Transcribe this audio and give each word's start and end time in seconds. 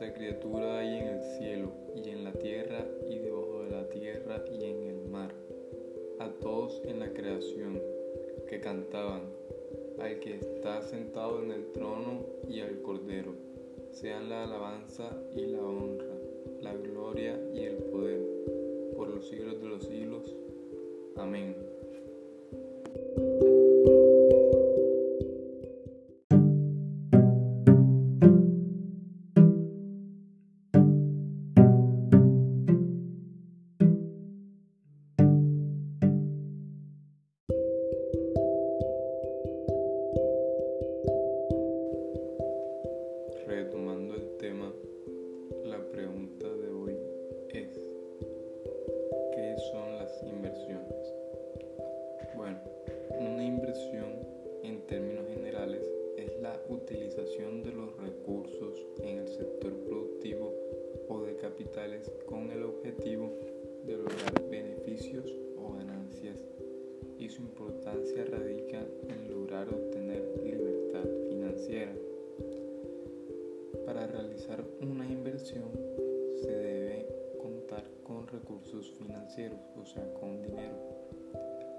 Oí 0.00 0.06
a 0.06 0.12
cuanta 0.12 0.18
criatura 0.18 0.78
hay 0.78 0.96
en 0.96 1.08
el 1.08 1.22
cielo 1.22 1.72
y 1.94 2.08
en 2.08 2.24
la 2.24 2.32
tierra 2.32 2.86
y 3.06 3.18
debajo 3.18 3.64
de 3.64 3.70
la 3.70 3.88
tierra 3.90 4.44
y 4.50 4.64
en 4.64 4.82
el 4.84 5.10
mar, 5.10 5.34
a 6.18 6.30
todos 6.40 6.80
en 6.86 7.00
la 7.00 7.12
creación 7.12 7.78
que 8.48 8.60
cantaban, 8.60 9.24
al 10.00 10.18
que 10.20 10.36
está 10.36 10.80
sentado 10.82 11.42
en 11.42 11.50
el 11.50 11.72
trono 11.72 12.24
y 12.48 12.60
al 12.60 12.80
cordero, 12.80 13.34
sean 13.90 14.30
la 14.30 14.44
alabanza 14.44 15.10
y 15.36 15.46
la 15.46 15.60
honra, 15.60 16.14
la 16.62 16.74
gloria 16.74 17.38
y 17.52 17.64
el 17.64 17.76
poder, 17.76 18.20
por 18.96 19.08
los 19.08 19.28
siglos 19.28 19.60
de 19.60 19.68
los 19.68 19.84
siglos. 19.84 20.34
Amén. 21.16 21.69
Utilización 56.70 57.62
de 57.62 57.72
los 57.72 57.96
recursos 57.96 58.86
en 59.02 59.18
el 59.18 59.28
sector 59.28 59.72
productivo 59.84 60.54
o 61.08 61.22
de 61.22 61.36
capitales 61.36 62.10
con 62.26 62.50
el 62.50 62.62
objetivo 62.62 63.32
de 63.84 63.96
lograr 63.96 64.48
beneficios 64.48 65.36
o 65.56 65.72
ganancias 65.72 66.44
y 67.18 67.28
su 67.28 67.42
importancia 67.42 68.24
radica 68.24 68.86
en 69.08 69.30
lograr 69.30 69.68
obtener 69.68 70.22
libertad 70.42 71.08
financiera. 71.28 71.92
Para 73.84 74.06
realizar 74.06 74.64
una 74.80 75.06
inversión 75.06 75.70
se 76.36 76.50
debe 76.50 77.06
contar 77.42 77.84
con 78.04 78.26
recursos 78.28 78.90
financieros, 78.92 79.60
o 79.76 79.84
sea, 79.84 80.14
con 80.14 80.40
dinero. 80.42 80.76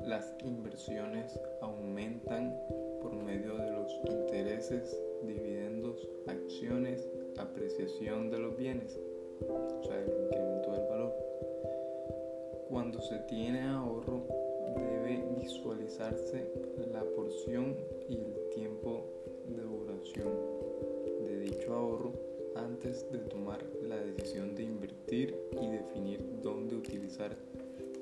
Las 0.05 0.35
inversiones 0.43 1.39
aumentan 1.61 2.55
por 3.01 3.13
medio 3.13 3.57
de 3.57 3.71
los 3.71 3.91
intereses, 4.09 4.97
dividendos, 5.23 6.07
acciones, 6.27 7.07
apreciación 7.37 8.29
de 8.29 8.39
los 8.39 8.57
bienes, 8.57 8.99
o 9.47 9.83
sea, 9.83 9.99
el 9.99 10.25
incremento 10.25 10.71
del 10.71 10.87
valor. 10.87 11.13
Cuando 12.69 13.01
se 13.01 13.17
tiene 13.29 13.61
ahorro, 13.61 14.25
debe 14.75 15.23
visualizarse 15.39 16.47
la 16.91 17.03
porción 17.15 17.75
y 18.07 18.15
el 18.17 18.49
tiempo 18.53 19.05
de 19.47 19.61
duración 19.61 20.61
dicho 21.41 21.73
ahorro 21.73 22.13
antes 22.55 23.09
de 23.11 23.19
tomar 23.19 23.65
la 23.83 23.97
decisión 23.97 24.55
de 24.55 24.63
invertir 24.63 25.35
y 25.61 25.67
definir 25.67 26.23
dónde 26.41 26.75
utilizar 26.75 27.35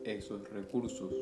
esos 0.04 0.48
recursos. 0.50 1.14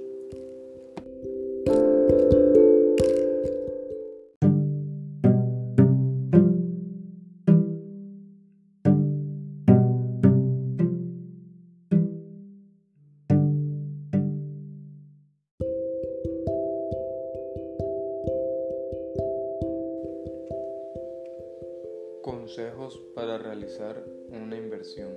Consejos 22.47 22.97
para 23.13 23.37
realizar 23.37 24.01
una 24.29 24.55
inversión. 24.55 25.09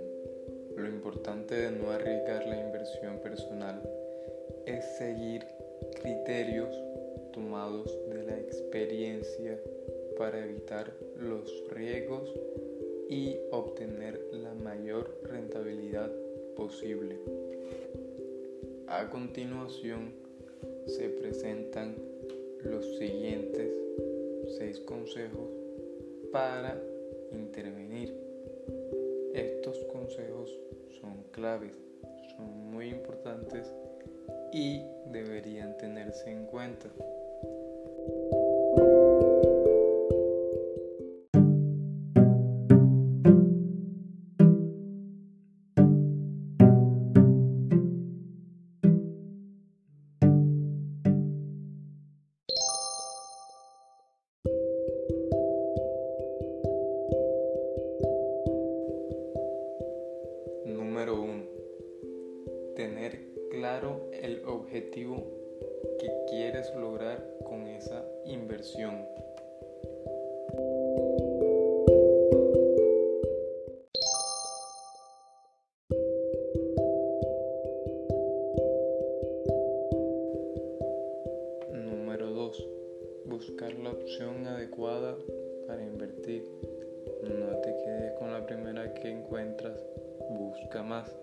Lo 0.76 0.88
importante 0.88 1.54
de 1.54 1.70
no 1.70 1.92
arriesgar 1.92 2.44
la 2.44 2.60
inversión 2.60 3.20
personal 3.20 3.80
es 4.66 4.84
seguir 4.98 5.46
criterios 6.02 6.76
tomados 7.32 7.96
de 8.08 8.24
la 8.24 8.36
experiencia 8.36 9.60
para 10.18 10.44
evitar 10.44 10.92
los 11.20 11.62
riesgos 11.70 12.34
y 13.08 13.36
obtener 13.52 14.20
la 14.32 14.52
mayor 14.54 15.16
rentabilidad 15.22 16.10
posible. 16.56 17.16
A 18.88 19.08
continuación 19.08 20.14
se 20.86 21.08
presentan 21.10 21.94
los 22.64 22.84
siguientes 22.98 23.70
seis 24.58 24.80
consejos 24.80 25.48
para 26.32 26.89
intervenir. 27.32 28.14
Estos 29.34 29.78
consejos 29.92 30.50
son 31.00 31.24
claves, 31.32 31.76
son 32.36 32.70
muy 32.70 32.88
importantes 32.88 33.72
y 34.52 34.82
deberían 35.06 35.76
tenerse 35.78 36.30
en 36.30 36.46
cuenta. 36.46 36.88
El 64.12 64.42
objetivo 64.46 65.26
que 65.98 66.10
quieres 66.28 66.74
lograr 66.74 67.22
con 67.44 67.66
esa 67.66 68.04
inversión. 68.24 69.06
Número 81.72 82.30
2. 82.30 82.68
Buscar 83.26 83.74
la 83.74 83.90
opción 83.90 84.46
adecuada 84.46 85.16
para 85.66 85.84
invertir. 85.84 86.44
No 87.22 87.60
te 87.60 87.76
quedes 87.84 88.12
con 88.18 88.32
la 88.32 88.46
primera 88.46 88.94
que 88.94 89.10
encuentras, 89.10 89.84
busca 90.30 90.82
más. 90.82 91.14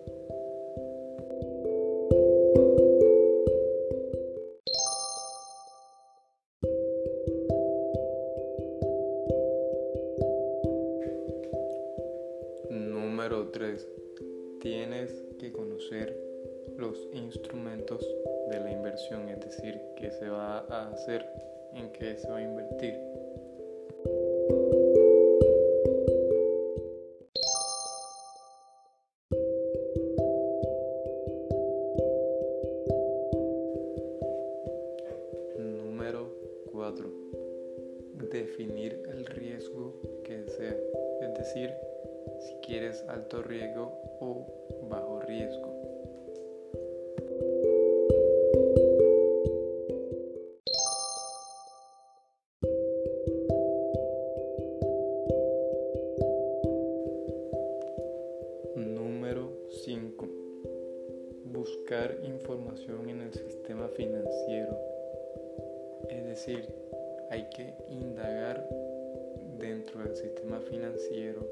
Instrumentos 17.12 18.04
de 18.50 18.60
la 18.60 18.70
inversión, 18.70 19.28
es 19.28 19.40
decir, 19.40 19.80
qué 19.96 20.10
se 20.10 20.28
va 20.28 20.60
a 20.68 20.90
hacer, 20.90 21.26
en 21.74 21.90
qué 21.92 22.16
se 22.16 22.28
va 22.28 22.38
a 22.38 22.42
invertir. 22.42 22.94
Información 62.24 63.08
en 63.08 63.22
el 63.22 63.32
sistema 63.32 63.88
financiero. 63.88 64.78
Es 66.08 66.24
decir, 66.24 66.64
hay 67.30 67.48
que 67.50 67.74
indagar 67.90 68.68
dentro 69.58 70.02
del 70.02 70.16
sistema 70.16 70.60
financiero 70.60 71.46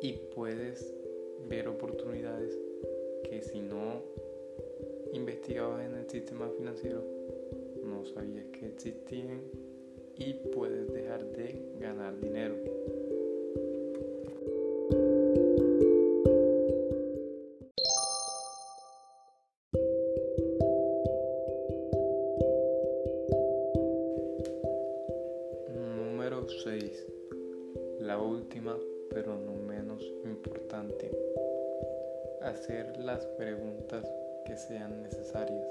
y 0.00 0.12
puedes 0.34 0.94
ver 1.48 1.68
oportunidades 1.68 2.58
que 3.24 3.42
si 3.42 3.60
no 3.60 4.02
investigabas 5.12 5.86
en 5.86 5.94
el 5.96 6.08
sistema 6.08 6.48
financiero 6.56 7.02
no 7.84 8.04
sabías 8.04 8.46
que 8.46 8.66
existían 8.66 9.42
y 10.16 10.34
puedes 10.54 10.92
dejar 10.92 11.24
de 11.32 11.76
ganar 11.78 12.18
dinero. 12.20 12.54
Pero 29.10 29.38
no 29.38 29.52
menos 29.52 30.02
importante. 30.24 31.10
Hacer 32.40 32.96
las 32.98 33.26
preguntas 33.26 34.10
que 34.46 34.56
sean 34.56 35.02
necesarias. 35.02 35.66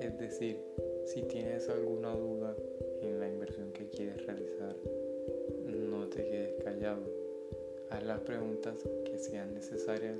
Es 0.00 0.18
decir, 0.18 0.60
si 1.04 1.22
tienes 1.22 1.68
alguna 1.68 2.14
duda 2.14 2.54
en 3.02 3.20
la 3.20 3.28
inversión 3.28 3.72
que 3.72 3.88
quieres 3.88 4.24
realizar, 4.26 4.74
no 5.66 6.06
te 6.08 6.24
quedes 6.24 6.62
callado. 6.64 7.02
Haz 7.90 8.02
las 8.04 8.20
preguntas 8.20 8.76
que 9.04 9.18
sean 9.18 9.54
necesarias 9.54 10.18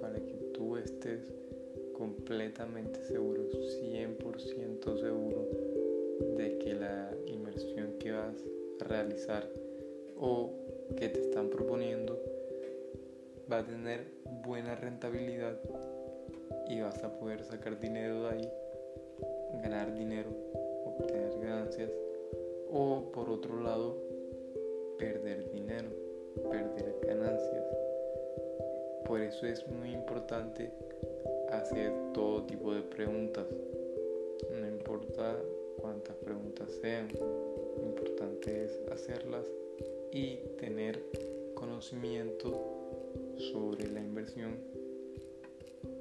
para 0.00 0.18
que 0.20 0.34
tú 0.52 0.76
estés 0.76 1.20
completamente 1.96 3.02
seguro, 3.04 3.42
100% 3.50 5.00
seguro 5.00 5.48
de 6.36 6.58
que 6.58 6.74
la 6.74 7.10
inversión 7.26 7.94
que 7.98 8.12
vas 8.12 8.36
a 8.80 8.84
realizar 8.84 9.48
o 10.16 10.52
que 10.96 11.08
te 11.08 11.20
están 11.20 11.50
proponiendo 11.50 12.18
va 13.50 13.58
a 13.58 13.64
tener 13.64 14.06
buena 14.46 14.74
rentabilidad 14.74 15.58
y 16.68 16.80
vas 16.80 17.02
a 17.02 17.18
poder 17.18 17.44
sacar 17.44 17.78
dinero 17.80 18.24
de 18.24 18.28
ahí 18.28 18.52
ganar 19.62 19.94
dinero, 19.94 20.30
obtener 20.84 21.38
ganancias 21.40 21.90
o 22.70 23.10
por 23.12 23.30
otro 23.30 23.60
lado 23.60 23.96
perder 24.98 25.50
dinero, 25.52 25.88
perder 26.50 26.94
ganancias. 27.06 27.64
Por 29.04 29.20
eso 29.22 29.46
es 29.46 29.66
muy 29.68 29.92
importante 29.92 30.70
hacer 31.50 31.92
todo 32.12 32.44
tipo 32.44 32.74
de 32.74 32.82
preguntas. 32.82 33.46
No 34.52 34.66
importa 34.66 35.36
cuántas 35.80 36.16
preguntas 36.16 36.70
sean, 36.82 37.08
lo 37.18 37.82
importante 37.82 38.64
es 38.64 38.82
hacerlas 38.90 39.46
y 40.12 40.36
tener 40.58 41.02
conocimiento 41.54 42.78
sobre 43.52 43.88
la 43.88 44.00
inversión 44.00 44.56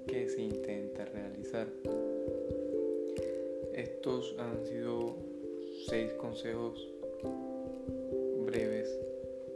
que 0.07 0.30
se 0.30 0.42
intenta 0.42 1.06
realizar. 1.06 1.68
Estos 3.74 4.36
han 4.39 4.65
sido 4.65 5.15
seis 5.88 6.13
consejos 6.13 6.88
breves, 8.45 8.89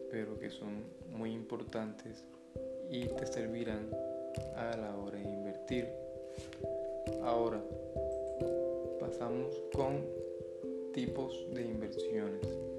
pero 0.09 0.38
que 0.38 0.50
son 0.50 0.83
muy 1.09 1.31
importantes 1.31 2.24
y 2.89 3.05
te 3.05 3.25
servirán 3.25 3.89
a 4.55 4.75
la 4.77 4.98
hora 4.98 5.17
de 5.17 5.29
invertir. 5.29 5.88
Ahora, 7.24 7.62
pasamos 9.00 9.62
con 9.74 10.05
tipos 10.93 11.48
de 11.53 11.62
inversiones. 11.62 12.71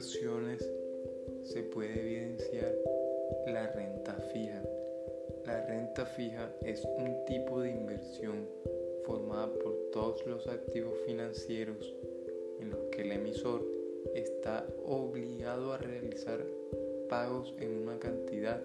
Inversiones 0.00 0.66
se 1.44 1.62
puede 1.64 2.00
evidenciar 2.00 2.74
la 3.48 3.70
renta 3.72 4.14
fija. 4.32 4.69
La 5.50 5.66
renta 5.66 6.06
fija 6.06 6.48
es 6.62 6.84
un 6.96 7.24
tipo 7.24 7.60
de 7.60 7.72
inversión 7.72 8.46
formada 9.04 9.52
por 9.54 9.90
todos 9.90 10.24
los 10.24 10.46
activos 10.46 10.96
financieros 11.04 11.92
en 12.60 12.70
los 12.70 12.78
que 12.92 13.02
el 13.02 13.10
emisor 13.10 13.66
está 14.14 14.64
obligado 14.86 15.72
a 15.72 15.78
realizar 15.78 16.46
pagos 17.08 17.52
en 17.58 17.82
una 17.82 17.98
cantidad 17.98 18.62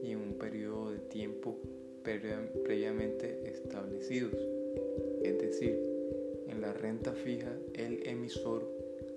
y 0.00 0.12
en 0.12 0.18
un 0.18 0.34
periodo 0.34 0.92
de 0.92 1.00
tiempo 1.00 1.58
previamente 2.04 3.42
establecidos. 3.50 4.38
Es 5.24 5.38
decir, 5.40 5.76
en 6.46 6.60
la 6.60 6.72
renta 6.72 7.14
fija 7.14 7.52
el 7.74 8.06
emisor 8.06 8.64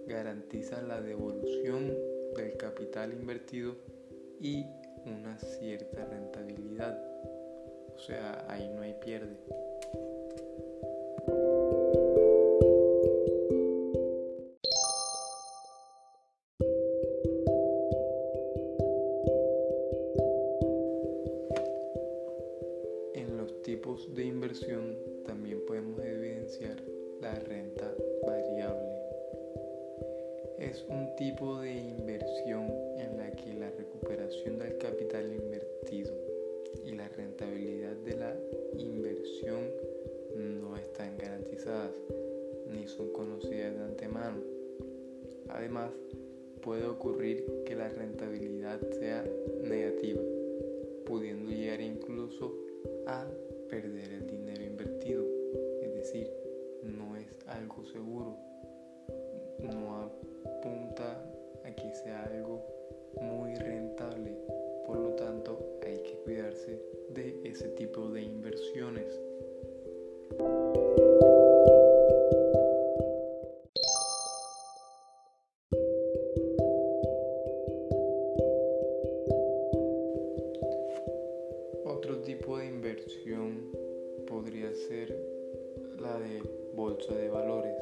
garantiza 0.07 0.81
la 0.81 0.99
devolución 0.99 1.95
del 2.35 2.57
capital 2.57 3.13
invertido 3.13 3.75
y 4.39 4.65
una 5.05 5.37
cierta 5.37 6.03
rentabilidad. 6.05 7.10
O 8.01 8.03
sea, 8.03 8.43
ahí 8.49 8.67
no 8.67 8.81
hay 8.81 8.95
pierde. 8.95 9.37
En 23.13 23.37
los 23.37 23.61
tipos 23.61 24.15
de 24.15 24.25
inversión 24.25 24.97
también 25.27 25.63
podemos 25.67 25.99
evidenciar 25.99 26.81
la 27.21 27.35
renta 27.35 27.93
variable 28.25 28.89
es 30.57 30.83
un 30.89 31.15
tipo 31.17 31.59
de 31.59 31.71
inversión 31.71 32.67
en 32.97 33.17
la 33.17 33.29
que 33.31 33.53
la 33.53 33.69
recuperación 33.69 34.57
del 34.57 34.77
capital 34.79 35.31
invertido 35.31 36.30
rentabilidad 37.21 37.95
de 37.97 38.17
la 38.17 38.35
inversión 38.77 39.59
no 40.35 40.75
están 40.75 41.17
garantizadas 41.17 41.91
ni 42.67 42.87
son 42.87 43.11
conocidas 43.11 43.75
de 43.75 43.83
antemano. 43.83 44.37
Además, 45.49 45.91
puede 46.61 46.85
ocurrir 46.85 47.45
que 47.65 47.75
la 47.75 47.89
rentabilidad 47.89 48.79
sea 48.91 49.23
negativa, 49.63 50.21
pudiendo 51.05 51.51
llegar 51.51 51.81
incluso 51.81 52.55
a 53.05 53.27
perder 53.69 54.13
el 54.13 54.27
dinero 54.27 54.63
invertido, 54.63 55.23
es 55.81 55.93
decir, 55.93 56.27
no 56.83 57.15
es 57.17 57.27
algo 57.47 57.85
seguro, 57.85 58.35
no 59.59 60.11
apunta 60.45 61.23
a 61.63 61.75
que 61.75 61.93
sea 61.93 62.23
algo 62.23 62.65
muy 63.21 63.53
rentable. 63.55 64.35
Por 64.87 64.97
lo 64.97 65.09
tanto, 65.13 65.79
hay 65.85 65.97
que 65.99 66.15
cuidarse 66.23 67.00
ese 67.51 67.67
tipo 67.67 68.07
de 68.07 68.21
inversiones. 68.21 69.19
Otro 81.83 82.21
tipo 82.21 82.57
de 82.57 82.67
inversión 82.67 83.69
podría 84.27 84.73
ser 84.73 85.13
la 85.99 86.17
de 86.19 86.41
bolsa 86.73 87.13
de 87.13 87.29
valores. 87.29 87.75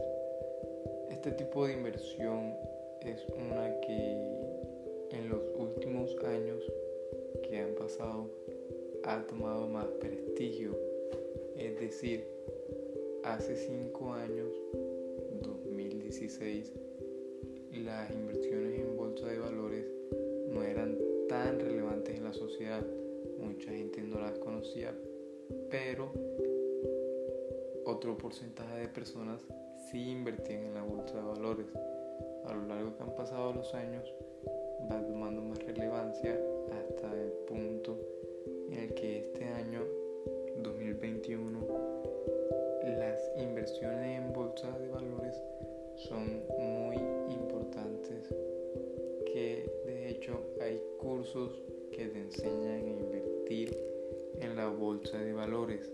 Este 1.12 1.32
tipo 1.34 1.68
de 1.68 1.74
inversión 1.74 2.56
es 3.02 3.24
una 3.38 3.80
que 3.82 4.50
en 5.12 5.30
los 5.30 5.44
últimos 5.60 6.16
años 6.26 6.64
que 7.48 7.60
han 7.60 7.76
pasado 7.76 8.32
ha 9.04 9.26
tomado 9.28 9.68
más 9.68 9.88
prestigio. 10.00 10.78
Es 11.56 11.80
decir, 11.80 12.26
hace 13.24 13.56
5 13.56 14.14
años, 14.14 14.54
2016, 15.42 16.74
las 17.84 18.12
inversiones 18.12 18.80
en 18.80 18.98
bolsa 18.98 19.28
de 19.28 19.40
valores 19.40 19.86
no 20.50 20.64
eran 20.64 20.98
tan 21.28 21.60
relevantes 21.60 22.16
en 22.16 22.24
la 22.24 22.34
sociedad. 22.34 22.86
Mucha 23.40 23.72
gente 23.72 24.02
no 24.02 24.20
las 24.20 24.38
conocía, 24.40 24.94
pero 25.70 26.12
otro 27.86 28.18
porcentaje 28.18 28.80
de 28.80 28.88
personas 28.88 29.42
sí 29.90 30.12
invertían 30.12 30.66
en 30.66 30.74
la 30.74 30.84
bolsa 30.84 31.16
de 31.16 31.22
valores. 31.22 31.68
A 32.46 32.54
lo 32.54 32.66
largo 32.68 32.96
que 32.96 33.04
han 33.04 33.16
pasado 33.16 33.54
los 33.54 33.74
años 33.74 34.04
va 34.92 35.06
tomando 35.06 35.42
más 35.42 35.60
relevancia 35.60 36.40
hasta 36.72 37.14
el 37.14 37.32
punto 37.48 37.98
en 38.72 38.80
el 38.80 38.94
que 38.94 39.20
este 39.20 39.46
año 39.46 39.82
2021 40.64 42.00
inversiones 43.38 44.20
en 44.20 44.34
bolsa 44.34 44.72
de 44.80 44.90
valores 44.90 45.36
son 45.96 46.44
muy 46.58 46.96
importantes 47.34 48.28
que 49.26 49.70
de 49.86 50.10
hecho 50.10 50.40
hay 50.62 50.82
cursos 50.98 51.62
que 51.92 52.08
te 52.08 52.20
enseñan 52.20 52.86
a 52.86 52.90
invertir 52.90 53.78
en 54.40 54.56
la 54.56 54.70
bolsa 54.70 55.18
de 55.18 55.34
valores 55.34 55.92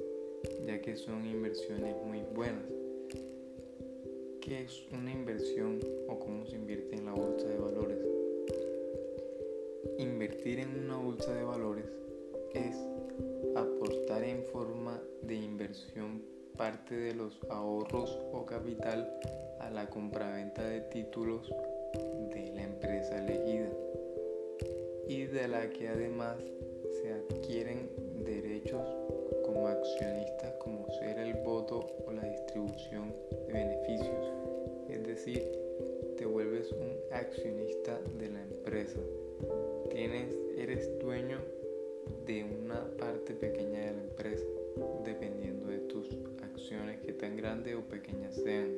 ya 0.66 0.82
que 0.82 0.96
son 0.96 1.26
inversiones 1.26 1.96
muy 2.06 2.22
buenas. 2.34 2.70
¿Qué 4.42 4.62
es 4.62 4.86
una 4.92 5.12
inversión 5.12 5.80
o 6.08 6.20
cómo 6.20 6.46
se 6.46 6.56
invierte 6.56 6.96
en 6.96 7.06
la 7.06 7.14
bolsa 7.14 7.48
de 7.48 7.58
valores? 7.58 7.98
Invertir 9.98 10.60
en 10.60 10.86
una 10.86 10.98
bolsa 10.98 11.34
de 11.34 11.44
valores 11.44 11.86
es 12.56 12.78
aportar 13.56 14.24
en 14.24 14.44
forma 14.46 15.02
de 15.24 15.36
inversión 15.36 16.24
parte 16.58 16.96
de 16.96 17.14
los 17.14 17.38
ahorros 17.50 18.18
o 18.32 18.46
capital 18.46 19.12
a 19.60 19.70
la 19.70 19.90
compraventa 19.90 20.64
de 20.64 20.82
títulos 20.82 21.52
de 22.34 22.54
la 22.56 22.64
empresa 22.64 23.18
elegida 23.18 23.70
y 25.08 25.26
de 25.26 25.48
la 25.50 25.70
que 25.70 25.90
además 25.90 26.38
se 27.02 27.14
adquieren 27.14 27.90
derechos 28.24 28.88
como 29.44 29.68
accionistas 29.68 30.54
como 30.60 30.88
ser 31.00 31.20
el 31.20 31.34
voto 31.44 31.86
o 32.08 32.12
la 32.12 32.24
distribución 32.24 33.14
de 33.48 33.54
beneficios, 33.54 34.34
es 34.90 35.06
decir, 35.06 35.44
te 36.18 36.26
vuelves 36.26 36.72
un 36.72 36.96
accionista 37.12 38.00
de 38.18 38.30
la 38.30 38.42
empresa. 38.42 39.00
Tienes, 39.90 40.36
eres 40.58 40.98
dueño 41.00 41.40
de 42.26 42.44
una 42.44 42.84
parte 42.98 43.34
pequeña 43.34 43.80
de 43.82 43.94
la 43.94 44.02
empresa, 44.02 44.46
dependiendo 45.04 45.68
de 45.68 45.80
tus 45.80 46.08
acciones 46.44 47.00
que 47.02 47.14
tan 47.14 47.38
grandes 47.38 47.76
o 47.76 47.82
pequeñas 47.82 48.36
sean. 48.36 48.76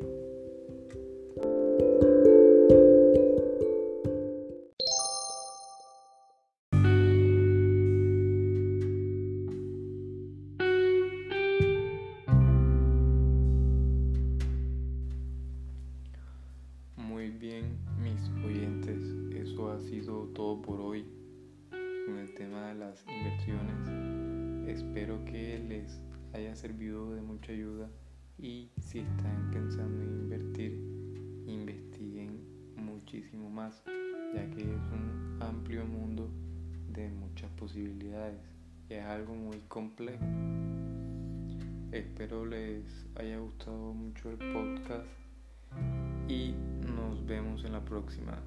Si 28.79 28.99
están 28.99 29.49
pensando 29.51 30.03
en 30.03 30.09
invertir, 30.23 30.71
investiguen 31.45 32.39
muchísimo 32.75 33.49
más, 33.49 33.83
ya 34.33 34.49
que 34.51 34.61
es 34.61 34.91
un 34.91 35.37
amplio 35.41 35.85
mundo 35.85 36.29
de 36.89 37.09
muchas 37.09 37.49
posibilidades 37.51 38.39
y 38.89 38.93
es 38.95 39.05
algo 39.05 39.33
muy 39.33 39.59
complejo. 39.67 40.23
Espero 41.91 42.45
les 42.45 42.83
haya 43.15 43.39
gustado 43.39 43.93
mucho 43.93 44.29
el 44.29 44.37
podcast 44.37 45.07
y 46.27 46.53
nos 46.95 47.25
vemos 47.25 47.63
en 47.63 47.71
la 47.73 47.83
próxima. 47.83 48.37